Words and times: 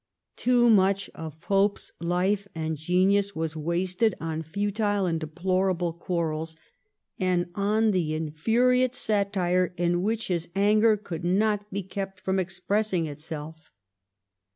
Too 0.35 0.67
much 0.67 1.11
of 1.13 1.39
Pope's 1.41 1.91
life 1.99 2.47
and 2.55 2.75
genius 2.75 3.35
was 3.35 3.55
wasted 3.55 4.15
on 4.19 4.41
futile 4.41 5.05
and 5.05 5.19
deplorable 5.19 5.93
quarrels 5.93 6.55
and 7.19 7.51
on 7.53 7.91
the 7.91 8.15
infuriate 8.15 8.95
satire 8.95 9.75
in 9.77 10.01
which 10.01 10.29
his 10.29 10.49
anger 10.55 10.97
could 10.97 11.23
not 11.23 11.71
be 11.71 11.83
kept 11.83 12.19
from 12.19 12.39
expressing 12.39 13.05
itself. 13.05 13.69